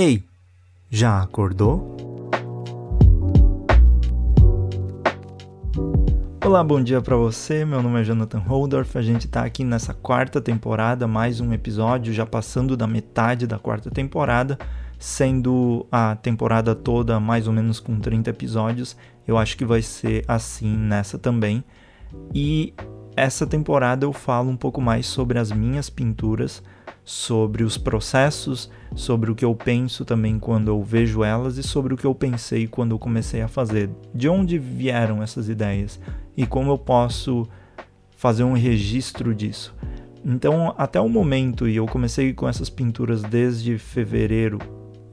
[0.00, 0.22] Ei,
[0.88, 1.96] já acordou?
[6.46, 7.64] Olá, bom dia para você.
[7.64, 8.96] Meu nome é Jonathan Holdorf.
[8.96, 13.58] A gente tá aqui nessa quarta temporada, mais um episódio, já passando da metade da
[13.58, 14.56] quarta temporada,
[15.00, 18.96] sendo a temporada toda mais ou menos com 30 episódios.
[19.26, 21.64] Eu acho que vai ser assim nessa também.
[22.32, 22.72] E
[23.16, 26.62] essa temporada eu falo um pouco mais sobre as minhas pinturas,
[27.08, 31.94] sobre os processos, sobre o que eu penso também quando eu vejo elas e sobre
[31.94, 33.88] o que eu pensei quando eu comecei a fazer.
[34.14, 35.98] De onde vieram essas ideias
[36.36, 37.48] e como eu posso
[38.14, 39.74] fazer um registro disso.
[40.22, 44.58] Então, até o momento, e eu comecei com essas pinturas desde fevereiro,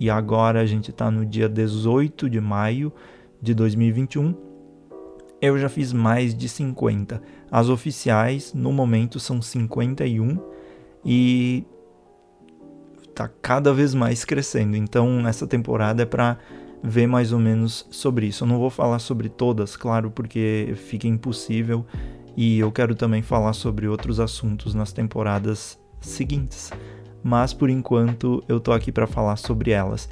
[0.00, 2.90] e agora a gente está no dia 18 de maio
[3.38, 4.34] de 2021,
[5.42, 7.20] eu já fiz mais de 50.
[7.50, 10.38] As oficiais, no momento, são 51
[11.04, 11.66] e
[13.14, 14.76] tá cada vez mais crescendo.
[14.76, 16.38] Então, essa temporada é para
[16.82, 18.44] ver mais ou menos sobre isso.
[18.44, 21.86] Eu não vou falar sobre todas, claro, porque fica impossível
[22.36, 26.72] e eu quero também falar sobre outros assuntos nas temporadas seguintes.
[27.22, 30.08] Mas por enquanto eu tô aqui para falar sobre elas.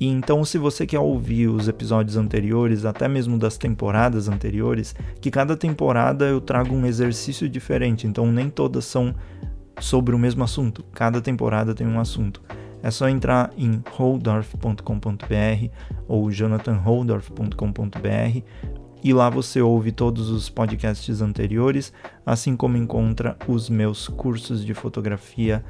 [0.00, 5.30] E então, se você quer ouvir os episódios anteriores, até mesmo das temporadas anteriores, que
[5.30, 9.14] cada temporada eu trago um exercício diferente, então nem todas são
[9.78, 12.42] sobre o mesmo assunto, cada temporada tem um assunto.
[12.84, 15.70] É só entrar em holdorf.com.br
[16.06, 18.42] ou jonathanholdorf.com.br
[19.02, 21.94] e lá você ouve todos os podcasts anteriores,
[22.26, 25.64] assim como encontra os meus cursos de fotografia,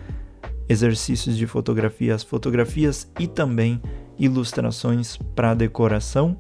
[0.68, 3.80] exercícios de fotografia, as fotografias e também
[4.18, 6.36] ilustrações para decoração.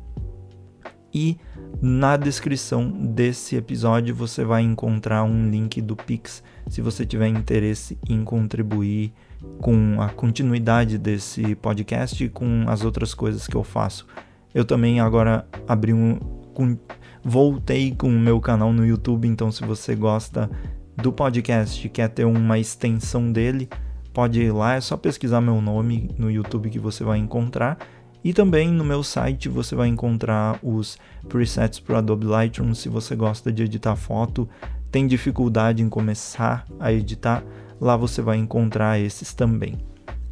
[1.14, 1.38] E
[1.80, 7.96] na descrição desse episódio você vai encontrar um link do Pix se você tiver interesse
[8.08, 9.12] em contribuir
[9.60, 14.06] com a continuidade desse podcast e com as outras coisas que eu faço.
[14.54, 16.18] Eu também agora abri um.
[16.54, 16.78] Com,
[17.24, 20.48] voltei com o meu canal no YouTube, então se você gosta
[20.96, 23.68] do podcast quer ter uma extensão dele,
[24.12, 27.78] pode ir lá, é só pesquisar meu nome no YouTube que você vai encontrar.
[28.22, 30.96] E também no meu site você vai encontrar os
[31.28, 34.48] presets para Adobe Lightroom se você gosta de editar foto,
[34.90, 37.44] tem dificuldade em começar a editar,
[37.84, 39.76] lá você vai encontrar esses também.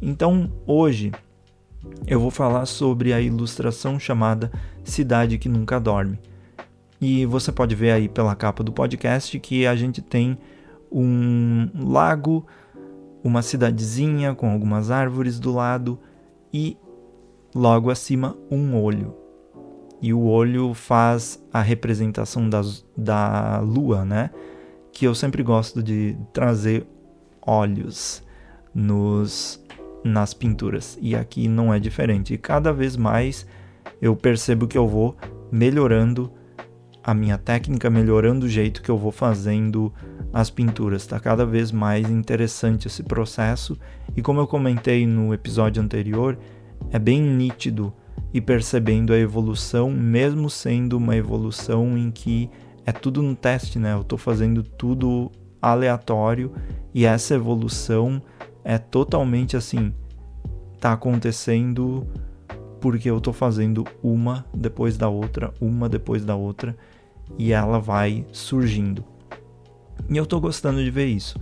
[0.01, 1.11] Então, hoje
[2.07, 4.51] eu vou falar sobre a ilustração chamada
[4.83, 6.19] Cidade que Nunca Dorme.
[6.99, 10.35] E você pode ver aí pela capa do podcast que a gente tem
[10.91, 12.43] um lago
[13.23, 15.99] uma cidadezinha com algumas árvores do lado
[16.51, 16.75] e
[17.53, 19.15] logo acima um olho.
[20.01, 24.31] E o olho faz a representação das, da lua, né?
[24.91, 26.85] Que eu sempre gosto de trazer
[27.45, 28.23] olhos
[28.73, 29.63] nos,
[30.03, 30.97] nas pinturas.
[31.01, 32.33] E aqui não é diferente.
[32.33, 33.45] E cada vez mais
[34.01, 35.15] eu percebo que eu vou
[35.51, 36.31] melhorando
[37.03, 39.93] a minha técnica, melhorando o jeito que eu vou fazendo
[40.31, 41.01] as pinturas.
[41.01, 43.77] Está cada vez mais interessante esse processo
[44.15, 46.37] e como eu comentei no episódio anterior,
[46.91, 47.93] é bem nítido
[48.33, 52.49] e percebendo a evolução, mesmo sendo uma evolução em que
[52.85, 53.93] é tudo no teste, né?
[53.93, 55.31] Eu estou fazendo tudo
[55.71, 56.51] aleatório
[56.93, 58.21] e essa evolução
[58.63, 59.93] é totalmente assim,
[60.79, 62.05] tá acontecendo
[62.79, 66.75] porque eu estou fazendo uma depois da outra, uma depois da outra,
[67.37, 69.05] e ela vai surgindo.
[70.09, 71.39] E eu estou gostando de ver isso.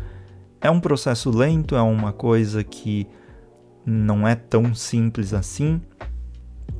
[0.61, 3.07] É um processo lento, é uma coisa que
[3.83, 5.81] não é tão simples assim,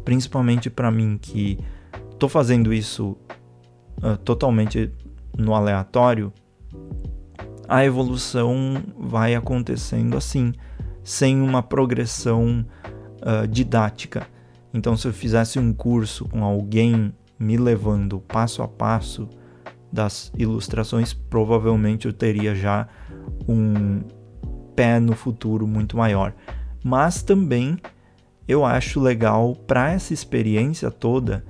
[0.05, 1.57] principalmente para mim que
[2.11, 3.17] estou fazendo isso
[4.03, 4.91] uh, totalmente
[5.35, 6.31] no aleatório.
[7.71, 10.51] A evolução vai acontecendo assim,
[11.05, 12.65] sem uma progressão
[13.21, 14.27] uh, didática.
[14.73, 19.29] Então, se eu fizesse um curso com alguém me levando passo a passo
[19.89, 22.89] das ilustrações, provavelmente eu teria já
[23.47, 24.01] um
[24.75, 26.33] pé no futuro muito maior.
[26.83, 27.77] Mas também
[28.49, 31.41] eu acho legal para essa experiência toda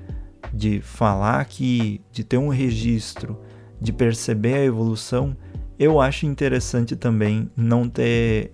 [0.54, 3.42] de falar que, de ter um registro,
[3.82, 5.36] de perceber a evolução,
[5.82, 8.52] eu acho interessante também não ter,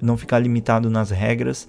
[0.00, 1.68] não ficar limitado nas regras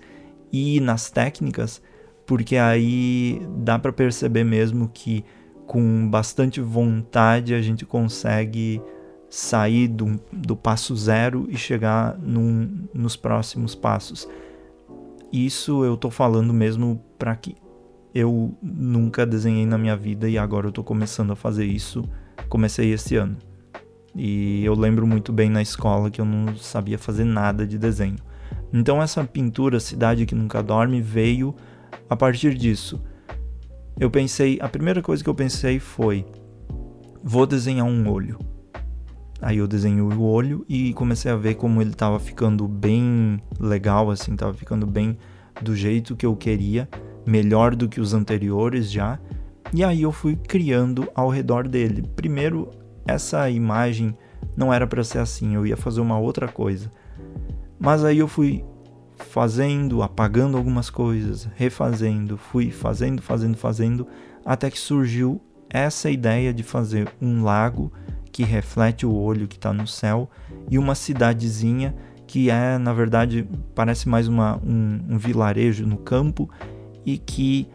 [0.50, 1.82] e nas técnicas,
[2.26, 5.26] porque aí dá para perceber mesmo que
[5.68, 8.82] com bastante vontade a gente consegue
[9.30, 14.26] sair do, do passo zero e chegar num, nos próximos passos.
[15.34, 17.58] Isso eu tô falando mesmo para que
[18.16, 22.08] eu nunca desenhei na minha vida e agora eu tô começando a fazer isso.
[22.48, 23.36] Comecei esse ano.
[24.16, 28.18] E eu lembro muito bem na escola que eu não sabia fazer nada de desenho.
[28.72, 31.56] Então essa pintura Cidade que Nunca Dorme veio
[32.10, 33.02] a partir disso.
[34.00, 36.26] Eu pensei, a primeira coisa que eu pensei foi
[37.24, 38.38] vou desenhar um olho.
[39.42, 44.10] Aí eu desenhei o olho e comecei a ver como ele estava ficando bem legal,
[44.10, 45.18] assim, estava ficando bem
[45.62, 46.88] do jeito que eu queria,
[47.26, 49.20] melhor do que os anteriores já.
[49.74, 52.04] E aí eu fui criando ao redor dele.
[52.16, 52.70] Primeiro,
[53.06, 54.16] essa imagem
[54.56, 56.92] não era para ser assim, eu ia fazer uma outra coisa.
[57.80, 58.64] Mas aí eu fui
[59.14, 64.08] fazendo, apagando algumas coisas, refazendo, fui fazendo, fazendo, fazendo,
[64.46, 67.92] até que surgiu essa ideia de fazer um lago
[68.32, 70.30] que reflete o olho que está no céu
[70.70, 71.96] e uma cidadezinha
[72.26, 76.50] que é, na verdade, parece mais uma, um, um vilarejo no campo
[77.06, 77.68] e que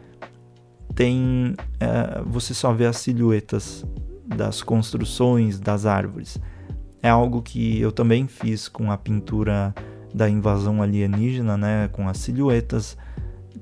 [0.95, 1.55] tem.
[1.79, 3.85] É, você só vê as silhuetas
[4.29, 6.39] das construções, das árvores.
[7.03, 9.75] É algo que eu também fiz com a pintura
[10.13, 12.97] da invasão alienígena, né, com as silhuetas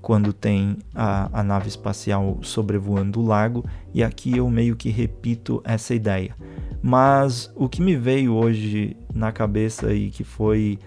[0.00, 5.60] quando tem a, a nave espacial sobrevoando o lago, e aqui eu meio que repito
[5.64, 6.34] essa ideia.
[6.82, 10.78] Mas o que me veio hoje na cabeça e que foi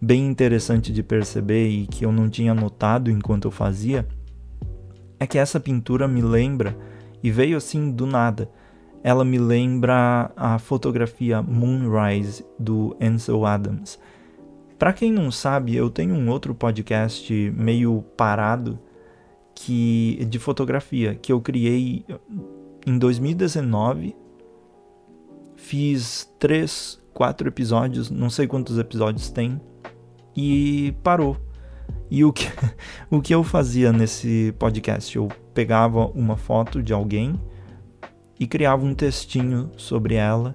[0.00, 4.06] bem interessante de perceber e que eu não tinha notado enquanto eu fazia
[5.18, 6.76] é que essa pintura me lembra,
[7.22, 8.50] e veio assim do nada,
[9.06, 14.00] ela me lembra a fotografia Moonrise do Ansel Adams.
[14.76, 18.76] Para quem não sabe, eu tenho um outro podcast meio parado
[19.54, 22.04] que de fotografia que eu criei
[22.84, 24.16] em 2019.
[25.54, 29.60] Fiz três, quatro episódios, não sei quantos episódios tem,
[30.36, 31.36] e parou.
[32.10, 32.48] E o que,
[33.08, 35.14] o que eu fazia nesse podcast?
[35.14, 37.38] Eu pegava uma foto de alguém
[38.38, 40.54] e criava um textinho sobre ela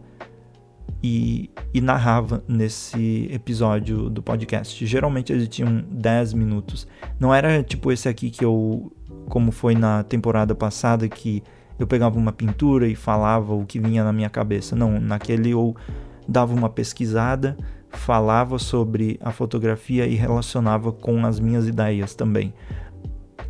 [1.04, 4.86] e, e, narrava nesse episódio do podcast.
[4.86, 6.88] Geralmente eles tinham 10 minutos.
[7.20, 8.92] Não era tipo esse aqui que eu,
[9.28, 11.44] como foi na temporada passada, que
[11.80, 14.76] eu pegava uma pintura e falava o que vinha na minha cabeça.
[14.76, 15.76] Não, naquele eu
[16.28, 17.58] dava uma pesquisada,
[17.90, 22.54] falava sobre a fotografia e relacionava com as minhas ideias também.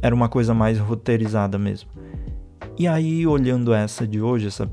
[0.02, 1.90] Era uma coisa mais roteirizada mesmo.
[2.82, 4.68] E aí, olhando essa de hoje, essa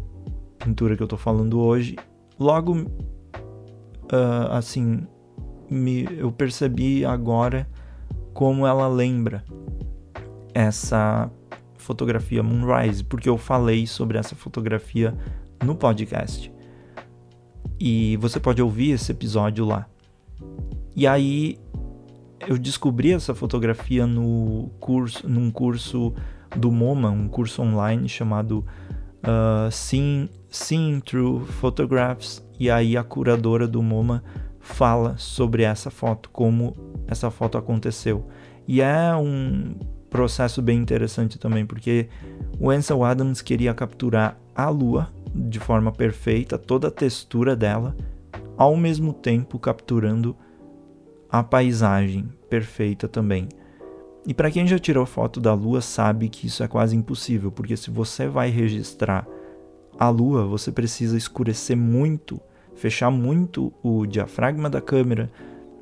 [0.59, 1.95] pintura que eu tô falando hoje,
[2.41, 5.07] logo uh, assim
[5.69, 7.69] me, eu percebi agora
[8.33, 9.45] como ela lembra
[10.55, 11.31] essa
[11.77, 15.15] fotografia Moonrise, porque eu falei sobre essa fotografia
[15.63, 16.51] no podcast.
[17.79, 19.87] E você pode ouvir esse episódio lá.
[20.97, 21.59] E aí
[22.47, 26.15] eu descobri essa fotografia no curso, num curso
[26.57, 28.65] do MoMA, um curso online chamado
[29.19, 34.23] uh, Seeing, Seeing Through Photographs, e aí a curadora do MoMA
[34.59, 36.75] fala sobre essa foto, como
[37.07, 38.27] essa foto aconteceu.
[38.67, 39.75] E é um
[40.11, 42.09] processo bem interessante também, porque
[42.59, 47.97] o Ansel Adams queria capturar a lua de forma perfeita, toda a textura dela,
[48.57, 50.37] ao mesmo tempo capturando
[51.31, 53.49] a paisagem perfeita também.
[54.29, 57.75] E para quem já tirou foto da Lua sabe que isso é quase impossível, porque
[57.79, 59.27] se você vai registrar
[59.99, 62.39] a Lua, você precisa escurecer muito,
[62.77, 65.31] fechar muito o diafragma da câmera,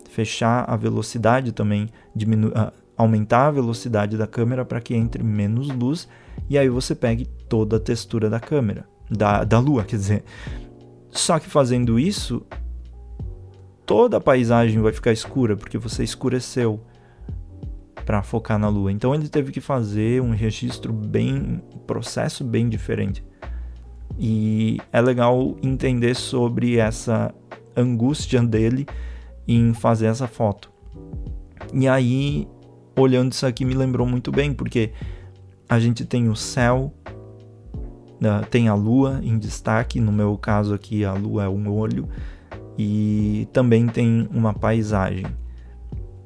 [0.09, 5.69] fechar a velocidade também, diminuir, uh, aumentar a velocidade da câmera para que entre menos
[5.69, 6.09] luz
[6.49, 10.25] e aí você pegue toda a textura da câmera, da, da Lua, quer dizer.
[11.11, 12.47] Só que fazendo isso,
[13.85, 16.81] toda a paisagem vai ficar escura porque você escureceu
[18.07, 18.93] para focar na Lua.
[18.93, 23.23] Então ele teve que fazer um registro bem, um processo bem diferente.
[24.17, 27.35] E é legal entender sobre essa
[27.77, 28.87] angústia dele
[29.47, 30.73] em fazer essa foto.
[31.75, 32.49] E aí,
[32.97, 34.93] olhando isso aqui, me lembrou muito bem, porque
[35.69, 36.95] a gente tem o céu,
[38.21, 42.09] né, tem a lua em destaque, no meu caso aqui a lua é um olho,
[42.79, 45.27] e também tem uma paisagem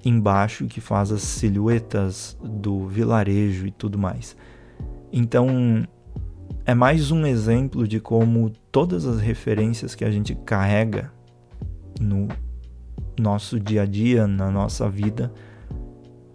[0.04, 4.36] embaixo que faz as silhuetas do vilarejo e tudo mais.
[5.12, 5.86] Então,
[6.64, 11.12] é mais um exemplo de como todas as referências que a gente carrega
[12.00, 12.28] no
[13.18, 15.32] nosso dia a dia, na nossa vida,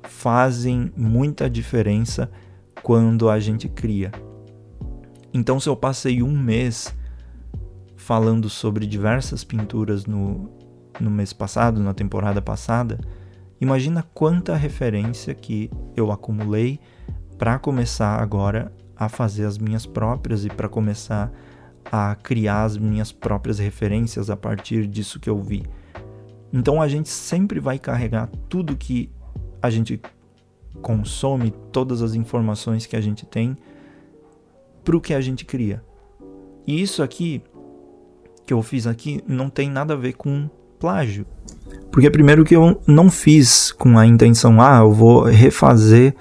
[0.04, 2.30] fazem muita diferença
[2.84, 4.12] quando a gente cria.
[5.34, 6.96] Então, se eu passei um mês
[7.96, 10.50] falando sobre diversas pinturas no,
[11.00, 13.00] no mês passado, na temporada passada,
[13.60, 16.80] Imagina quanta referência que eu acumulei
[17.38, 21.32] para começar agora a fazer as minhas próprias e para começar
[21.92, 25.64] a criar as minhas próprias referências a partir disso que eu vi.
[26.52, 29.12] Então a gente sempre vai carregar tudo que
[29.62, 30.02] a gente
[30.82, 33.58] consome, todas as informações que a gente tem,
[34.84, 35.84] para o que a gente cria.
[36.66, 37.42] E isso aqui
[38.46, 41.26] que eu fiz aqui não tem nada a ver com plágio.
[41.96, 46.14] Porque primeiro que eu não fiz com a intenção, ah, eu vou refazer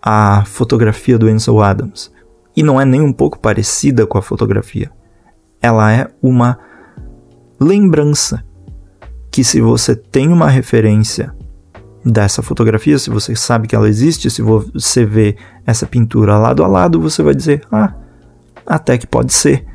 [0.00, 2.12] a fotografia do Ansel Adams.
[2.56, 4.92] E não é nem um pouco parecida com a fotografia.
[5.60, 6.56] Ela é uma
[7.58, 8.44] lembrança
[9.28, 11.34] que se você tem uma referência
[12.04, 16.68] dessa fotografia, se você sabe que ela existe, se você vê essa pintura lado a
[16.68, 17.92] lado, você vai dizer: "Ah,
[18.64, 19.66] até que pode ser".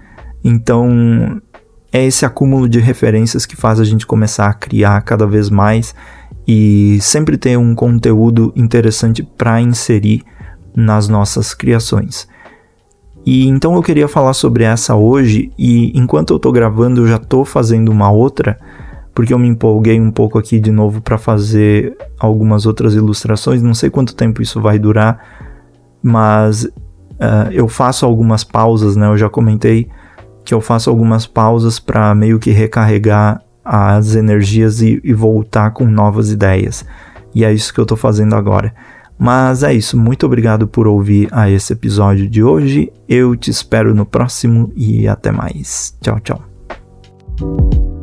[0.41, 1.41] Então,
[1.91, 5.95] é esse acúmulo de referências que faz a gente começar a criar cada vez mais
[6.47, 10.23] e sempre ter um conteúdo interessante para inserir
[10.75, 12.27] nas nossas criações.
[13.25, 17.17] E então eu queria falar sobre essa hoje e enquanto eu estou gravando eu já
[17.17, 18.57] estou fazendo uma outra
[19.13, 23.63] porque eu me empolguei um pouco aqui de novo para fazer algumas outras ilustrações.
[23.63, 25.19] Não sei quanto tempo isso vai durar,
[26.03, 29.07] mas uh, eu faço algumas pausas, né?
[29.07, 29.89] Eu já comentei
[30.47, 35.83] que eu faço algumas pausas para meio que recarregar as energias e, e, voltar com
[35.83, 36.85] novas ideias.
[37.35, 38.73] E é isso que eu estou fazendo agora.
[39.19, 42.93] Mas é isso, muito obrigado por ouvir a esse episódio de hoje.
[43.09, 45.93] Eu te espero no próximo e até mais.
[45.99, 47.96] Tchau, tchau.